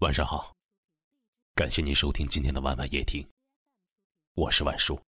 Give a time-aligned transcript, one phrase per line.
[0.00, 0.54] 晚上好，
[1.54, 3.26] 感谢您收听今天的晚晚夜听，
[4.34, 5.00] 我是万叔。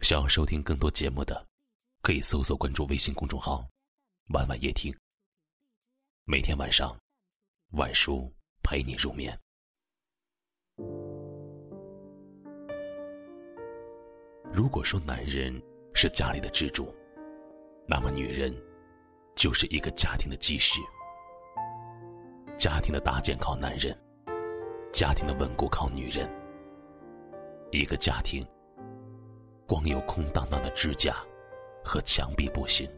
[0.00, 1.46] 想要收听更多节目的，
[2.00, 3.62] 可以搜索关注微信公众号
[4.32, 4.90] “晚晚夜听”。
[6.24, 6.98] 每天晚上，
[7.72, 8.32] 万叔
[8.62, 9.38] 陪你入眠。
[14.50, 15.62] 如果说男人
[15.94, 16.94] 是家里的支柱，
[17.86, 18.50] 那么女人
[19.36, 20.80] 就是一个家庭的基石。
[22.56, 23.96] 家庭的搭建靠男人，
[24.92, 26.28] 家庭的稳固靠女人。
[27.72, 28.46] 一个家庭，
[29.66, 31.16] 光有空荡荡的支架
[31.84, 32.88] 和墙壁不行，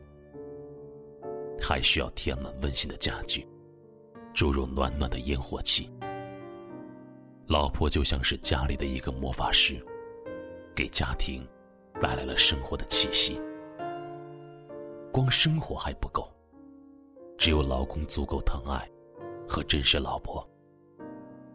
[1.61, 3.49] 还需要填满温馨的家具，
[4.35, 5.91] 注入暖暖的烟火气。
[7.47, 9.83] 老婆就像是家里的一个魔法师，
[10.75, 11.47] 给家庭
[12.01, 13.41] 带来了生活的气息。
[15.11, 16.31] 光生活还不够，
[17.39, 18.87] 只有老公足够疼爱。
[19.49, 20.47] 和真实老婆，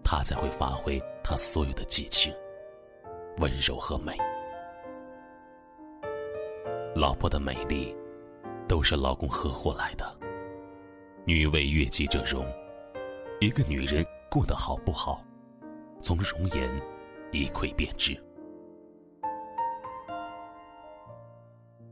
[0.04, 2.34] 他才会发挥他所有的激情、
[3.38, 4.18] 温柔和美。
[6.96, 7.96] 老婆的美丽，
[8.68, 10.18] 都是老公呵护来的。
[11.26, 12.46] 女为悦己者容，
[13.40, 15.24] 一个女人过得好不好，
[16.02, 16.70] 从容颜
[17.32, 18.20] 一窥便知。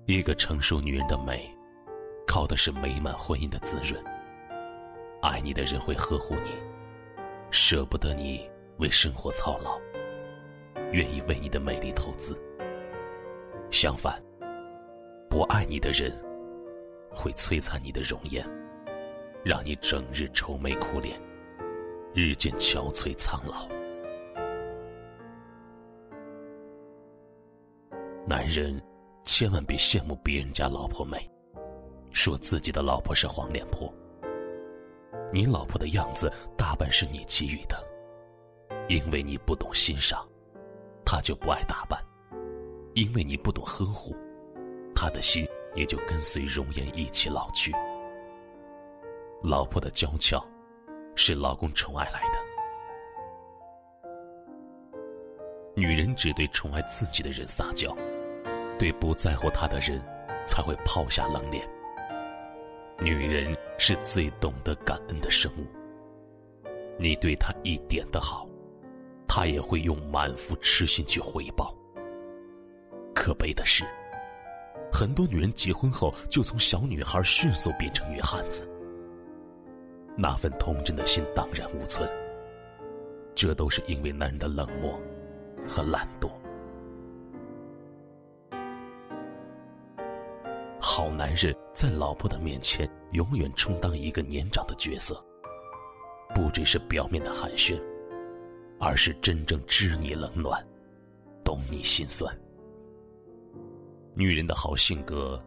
[0.06, 1.56] 一个成熟女人的美，
[2.26, 4.04] 靠的是美满婚姻的滋润。
[5.22, 6.52] 爱你的人会呵护你，
[7.52, 9.78] 舍不得你为生活操劳，
[10.94, 12.40] 愿意为你的美丽投资。
[13.70, 14.22] 相反，
[15.30, 16.12] 不爱你的人
[17.12, 18.48] 会摧残你的容颜，
[19.44, 21.20] 让你整日愁眉苦脸，
[22.14, 23.68] 日渐憔悴苍老。
[28.26, 28.82] 男人
[29.24, 31.30] 千万别羡慕别人家老婆美，
[32.12, 33.94] 说自己的老婆是黄脸婆。
[35.32, 37.84] 你老婆的样子大半是你给予的，
[38.88, 40.28] 因为你不懂欣赏，
[41.06, 42.00] 她就不爱打扮；
[42.96, 44.16] 因为你不懂呵护，
[44.96, 47.72] 她的心也就跟随容颜一起老去。
[49.44, 50.44] 老婆的娇俏，
[51.16, 52.40] 是老公宠爱来的。
[55.76, 57.96] 女人只对宠爱自己的人撒娇，
[58.80, 60.02] 对不在乎她的人，
[60.46, 61.66] 才会抛下冷脸。
[63.02, 65.66] 女人是最懂得感恩的生物。
[66.98, 68.46] 你对她一点的好，
[69.26, 71.74] 她也会用满腹痴心去回报。
[73.16, 73.86] 可悲的是，
[74.92, 78.70] 很多女人结婚后就从小女孩迅速变成女汉子，
[80.18, 82.10] 那份童真的心荡然无存。
[83.34, 85.00] 这都是因为男人的冷漠
[85.66, 86.30] 和懒惰。
[90.82, 95.16] 好男人在老婆的面前永远充当一个年长的角色，
[96.36, 97.82] 不只是表面的寒暄，
[98.82, 100.62] 而是真正知你冷暖，
[101.42, 102.38] 懂你心酸。
[104.14, 105.42] 女人的好性格，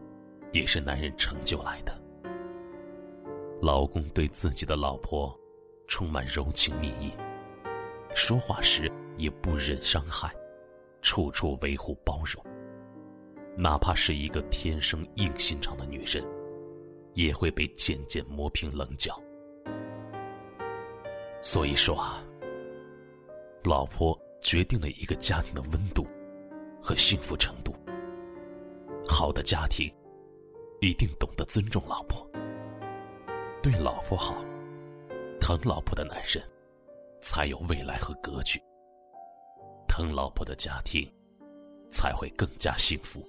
[0.51, 1.95] 也是男人成就来的。
[3.61, 5.39] 老公对自己的老婆
[5.87, 7.13] 充满柔情蜜意，
[8.15, 10.33] 说话时也不忍伤害，
[10.99, 12.43] 处处维护包容。
[13.55, 16.25] 哪怕是一个天生硬心肠的女人，
[17.13, 19.21] 也会被渐渐磨平棱角。
[21.41, 22.25] 所以说啊，
[23.63, 26.07] 老婆决定了一个家庭的温度
[26.81, 27.75] 和幸福程度。
[29.07, 29.93] 好的家庭，
[30.81, 32.25] 一定懂得尊重老婆，
[33.61, 34.43] 对老婆好，
[35.39, 36.43] 疼老婆的男人，
[37.21, 38.59] 才有未来和格局。
[39.87, 41.07] 疼老婆的家庭，
[41.89, 43.21] 才会更加幸福。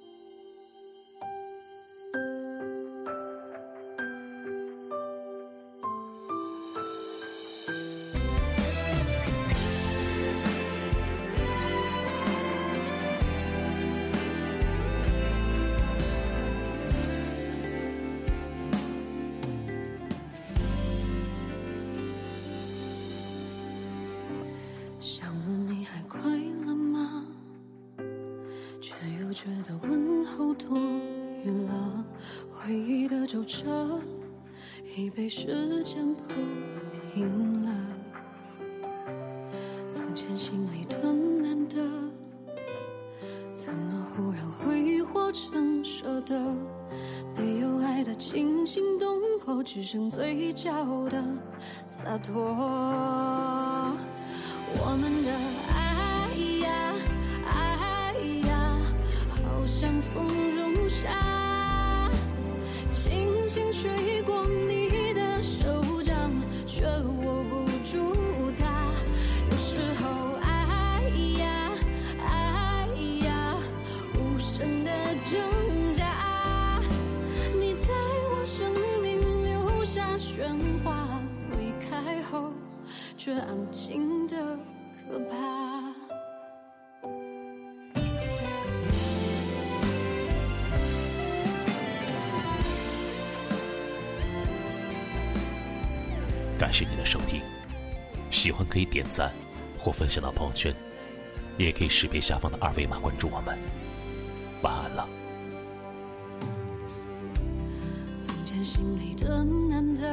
[25.25, 26.21] 想问你还快
[26.67, 27.25] 乐吗？
[28.79, 30.77] 却又觉得问候多
[31.43, 32.05] 余了，
[32.51, 33.99] 回忆的皱褶
[34.95, 36.25] 已被时间铺
[37.15, 37.73] 平了。
[39.89, 41.81] 从前心里的难得，
[43.51, 46.39] 怎么忽然挥霍成舍得？
[47.35, 51.25] 没有爱的惊心动魄，只剩嘴角的
[51.87, 53.97] 洒脱。
[54.81, 55.31] 我们的
[55.73, 56.29] 爱
[56.65, 56.95] 呀
[57.47, 58.13] 爱
[58.49, 58.81] 呀
[59.29, 59.94] 好像
[83.25, 84.37] 却安静的
[85.09, 85.37] 可怕。
[96.59, 97.41] 感谢您的收听，
[98.31, 99.33] 喜欢可以点赞
[99.79, 100.75] 或分享到朋友圈，
[101.57, 103.59] 也可以识别下方的二维码关注我们。
[104.61, 105.09] 晚安了。
[108.15, 110.13] 从前心里的难得，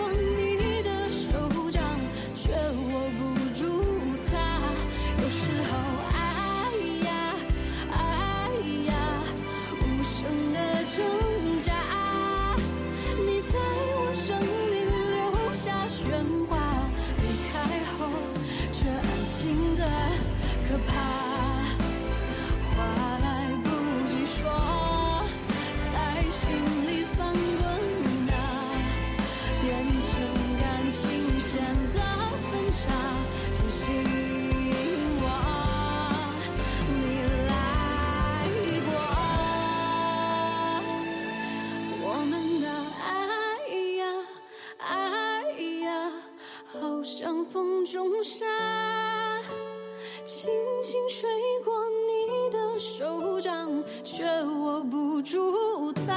[55.21, 56.13] 主宰。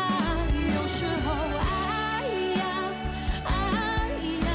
[0.77, 1.65] 有时候爱
[2.57, 2.63] 呀
[3.45, 3.49] 爱
[4.41, 4.47] 呀，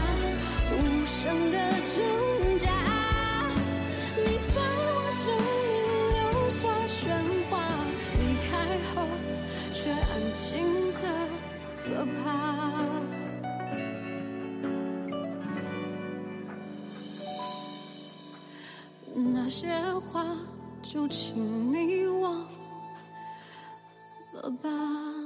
[0.71, 0.73] 无
[1.05, 1.93] 声的挣
[2.57, 2.65] 扎，
[4.15, 4.19] 你
[4.53, 4.55] 在
[4.95, 5.69] 我生命
[6.13, 6.19] 留
[6.49, 6.99] 下喧
[7.49, 7.51] 哗，
[8.19, 8.51] 离开
[8.93, 8.95] 后
[9.73, 9.99] 却安
[10.43, 10.47] 静
[10.93, 10.97] 的
[11.83, 11.85] 可
[12.23, 12.23] 怕。
[19.15, 19.67] 那些
[19.99, 20.25] 话
[20.81, 21.98] 就请你
[24.39, 25.19] 了吧。